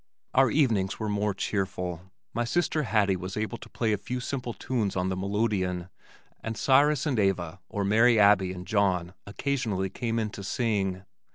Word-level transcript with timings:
Our 0.33 0.49
evenings 0.49 0.99
were 0.99 1.09
more 1.09 1.35
cheerful. 1.35 2.01
My 2.33 2.43
sister 2.43 2.81
Hattie 2.81 3.15
was 3.15 3.37
able 3.37 3.59
to 3.59 3.69
play 3.69 3.93
a 3.93 3.99
few 3.99 4.19
simple 4.19 4.51
tunes 4.51 4.95
on 4.95 5.09
the 5.09 5.15
melodeon 5.15 5.89
and 6.39 6.57
Cyrus 6.57 7.05
and 7.05 7.19
Eva 7.19 7.59
or 7.69 7.85
Mary 7.85 8.17
Abbie 8.19 8.51
and 8.51 8.65
John 8.65 9.13
occasionally 9.27 9.91
came 9.91 10.17
in 10.17 10.31
to 10.31 10.43
sing. 10.43 11.03